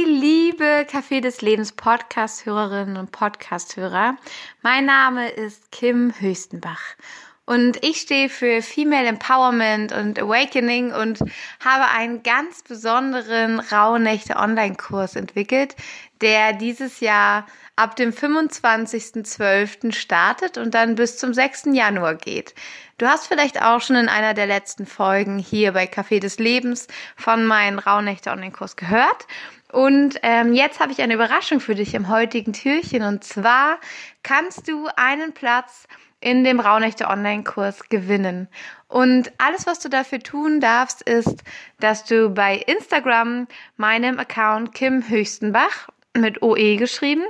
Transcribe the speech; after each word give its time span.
Café 0.00 1.20
des 1.20 1.42
Lebens 1.42 1.72
Podcast-Hörerinnen 1.72 2.96
und 2.96 3.12
Podcast-Hörer. 3.12 4.16
Mein 4.62 4.86
Name 4.86 5.28
ist 5.28 5.70
Kim 5.72 6.12
Höchstenbach 6.18 6.96
und 7.44 7.84
ich 7.84 8.00
stehe 8.00 8.28
für 8.28 8.62
Female 8.62 9.08
Empowerment 9.08 9.92
und 9.92 10.18
Awakening 10.18 10.92
und 10.92 11.18
habe 11.62 11.86
einen 11.96 12.22
ganz 12.22 12.62
besonderen 12.62 13.60
Rauhnächte 13.60 14.36
Online-Kurs 14.36 15.16
entwickelt, 15.16 15.76
der 16.20 16.54
dieses 16.54 17.00
Jahr 17.00 17.46
ab 17.76 17.96
dem 17.96 18.12
25.12. 18.12 19.92
startet 19.92 20.58
und 20.58 20.74
dann 20.74 20.94
bis 20.94 21.18
zum 21.18 21.34
6. 21.34 21.70
Januar 21.72 22.14
geht. 22.14 22.54
Du 22.98 23.06
hast 23.06 23.26
vielleicht 23.26 23.60
auch 23.62 23.80
schon 23.80 23.96
in 23.96 24.08
einer 24.08 24.34
der 24.34 24.46
letzten 24.46 24.86
Folgen 24.86 25.38
hier 25.38 25.72
bei 25.72 25.84
Café 25.84 26.20
des 26.20 26.38
Lebens 26.38 26.86
von 27.16 27.44
meinem 27.44 27.78
Rauhnächte 27.78 28.30
Online-Kurs 28.30 28.76
gehört. 28.76 29.26
Und 29.72 30.18
ähm, 30.22 30.52
jetzt 30.52 30.80
habe 30.80 30.92
ich 30.92 31.00
eine 31.00 31.14
Überraschung 31.14 31.60
für 31.60 31.74
dich 31.74 31.94
im 31.94 32.08
heutigen 32.08 32.52
Türchen. 32.52 33.02
Und 33.02 33.24
zwar 33.24 33.78
kannst 34.22 34.68
du 34.68 34.88
einen 34.96 35.32
Platz 35.32 35.86
in 36.20 36.44
dem 36.44 36.60
Rauhnächte 36.60 37.08
Online-Kurs 37.08 37.88
gewinnen. 37.88 38.48
Und 38.88 39.32
alles, 39.38 39.66
was 39.66 39.78
du 39.78 39.88
dafür 39.88 40.20
tun 40.20 40.60
darfst, 40.60 41.02
ist, 41.02 41.42
dass 41.78 42.04
du 42.04 42.30
bei 42.30 42.56
Instagram 42.56 43.46
meinem 43.76 44.18
Account 44.18 44.74
Kim 44.74 45.08
Höchstenbach 45.08 45.88
mit 46.14 46.42
OE 46.42 46.76
geschrieben 46.76 47.22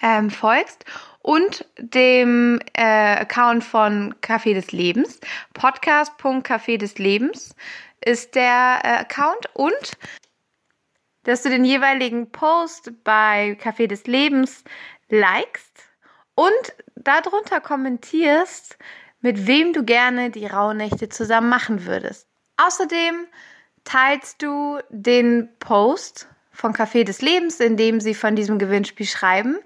ähm, 0.00 0.30
folgst 0.30 0.84
und 1.20 1.66
dem 1.78 2.60
äh, 2.72 2.82
Account 2.82 3.62
von 3.62 4.14
Café 4.20 4.54
des 4.54 4.72
Lebens, 4.72 5.20
podcast.café 5.54 6.78
des 6.78 6.98
Lebens 6.98 7.54
ist 8.04 8.34
der 8.34 8.80
äh, 8.82 8.88
Account 9.00 9.48
und 9.54 9.92
dass 11.24 11.42
du 11.42 11.50
den 11.50 11.64
jeweiligen 11.64 12.30
Post 12.30 12.92
bei 13.04 13.56
Café 13.62 13.86
des 13.86 14.06
Lebens 14.06 14.64
likest 15.08 15.84
und 16.34 16.74
darunter 16.96 17.60
kommentierst, 17.60 18.76
mit 19.20 19.46
wem 19.46 19.72
du 19.72 19.84
gerne 19.84 20.30
die 20.30 20.46
Rauhnächte 20.46 21.08
zusammen 21.08 21.48
machen 21.48 21.86
würdest. 21.86 22.26
Außerdem 22.56 23.26
teilst 23.84 24.42
du 24.42 24.78
den 24.90 25.48
Post 25.58 26.28
von 26.50 26.74
Café 26.74 27.04
des 27.04 27.22
Lebens, 27.22 27.60
in 27.60 27.76
dem 27.76 28.00
sie 28.00 28.14
von 28.14 28.36
diesem 28.36 28.58
Gewinnspiel 28.58 29.06
schreiben, 29.06 29.58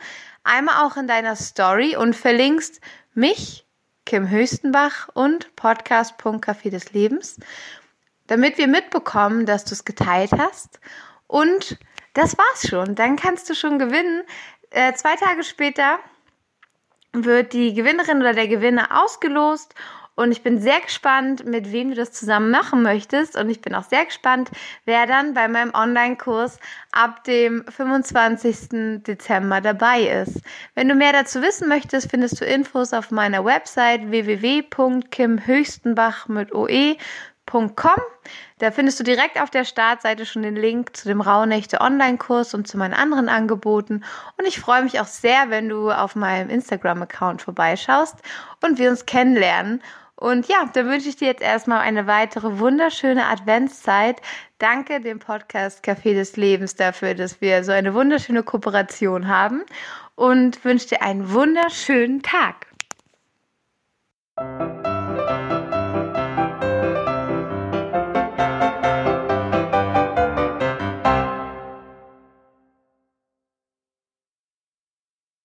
einmal 0.44 0.86
auch 0.86 0.96
in 0.96 1.06
deiner 1.06 1.36
Story 1.36 1.96
und 1.96 2.14
verlinkst 2.14 2.80
mich, 3.14 3.66
Kim 4.04 4.30
Höchstenbach 4.30 5.08
und 5.14 5.56
Podcast.café 5.56 6.70
des 6.70 6.92
Lebens, 6.92 7.40
damit 8.28 8.56
wir 8.56 8.68
mitbekommen, 8.68 9.46
dass 9.46 9.64
du 9.64 9.72
es 9.72 9.84
geteilt 9.84 10.30
hast. 10.32 10.78
Und 11.26 11.78
das 12.14 12.36
war's 12.38 12.68
schon. 12.68 12.94
Dann 12.94 13.16
kannst 13.16 13.50
du 13.50 13.54
schon 13.54 13.78
gewinnen. 13.78 14.22
Äh, 14.70 14.94
zwei 14.94 15.16
Tage 15.16 15.44
später 15.44 15.98
wird 17.12 17.52
die 17.52 17.74
Gewinnerin 17.74 18.18
oder 18.18 18.34
der 18.34 18.48
Gewinner 18.48 19.02
ausgelost 19.02 19.74
und 20.16 20.32
ich 20.32 20.42
bin 20.42 20.58
sehr 20.58 20.80
gespannt, 20.80 21.44
mit 21.44 21.70
wem 21.72 21.90
du 21.90 21.94
das 21.94 22.10
zusammen 22.10 22.50
machen 22.50 22.82
möchtest. 22.82 23.36
Und 23.36 23.50
ich 23.50 23.60
bin 23.60 23.74
auch 23.74 23.84
sehr 23.84 24.06
gespannt, 24.06 24.50
wer 24.86 25.06
dann 25.06 25.34
bei 25.34 25.46
meinem 25.46 25.74
Online-Kurs 25.74 26.58
ab 26.90 27.22
dem 27.24 27.66
25. 27.68 29.02
Dezember 29.06 29.60
dabei 29.60 30.22
ist. 30.22 30.40
Wenn 30.74 30.88
du 30.88 30.94
mehr 30.94 31.12
dazu 31.12 31.42
wissen 31.42 31.68
möchtest, 31.68 32.10
findest 32.10 32.40
du 32.40 32.46
Infos 32.46 32.94
auf 32.94 33.10
meiner 33.10 33.44
Website 33.44 34.10
www.kimhöchstenbach 34.10 36.28
mit 36.28 36.54
oe 36.54 36.96
www.rauhnächte.com. 37.46 38.00
Da 38.58 38.70
findest 38.70 38.98
du 38.98 39.04
direkt 39.04 39.40
auf 39.40 39.50
der 39.50 39.64
Startseite 39.64 40.26
schon 40.26 40.42
den 40.42 40.56
Link 40.56 40.96
zu 40.96 41.08
dem 41.08 41.20
Rauhnächte 41.20 41.80
Online-Kurs 41.80 42.54
und 42.54 42.66
zu 42.66 42.78
meinen 42.78 42.94
anderen 42.94 43.28
Angeboten. 43.28 44.04
Und 44.38 44.46
ich 44.46 44.58
freue 44.58 44.82
mich 44.82 45.00
auch 45.00 45.06
sehr, 45.06 45.50
wenn 45.50 45.68
du 45.68 45.90
auf 45.90 46.16
meinem 46.16 46.50
Instagram-Account 46.50 47.42
vorbeischaust 47.42 48.16
und 48.64 48.78
wir 48.78 48.90
uns 48.90 49.06
kennenlernen. 49.06 49.82
Und 50.16 50.48
ja, 50.48 50.68
dann 50.72 50.86
wünsche 50.86 51.10
ich 51.10 51.16
dir 51.16 51.28
jetzt 51.28 51.42
erstmal 51.42 51.80
eine 51.80 52.06
weitere 52.06 52.58
wunderschöne 52.58 53.26
Adventszeit. 53.26 54.22
Danke 54.58 55.00
dem 55.02 55.18
Podcast 55.18 55.84
Café 55.84 56.14
des 56.14 56.36
Lebens 56.36 56.74
dafür, 56.74 57.14
dass 57.14 57.42
wir 57.42 57.62
so 57.62 57.72
eine 57.72 57.92
wunderschöne 57.92 58.42
Kooperation 58.42 59.28
haben 59.28 59.62
und 60.14 60.64
wünsche 60.64 60.88
dir 60.88 61.02
einen 61.02 61.30
wunderschönen 61.30 62.22
Tag. 62.22 62.66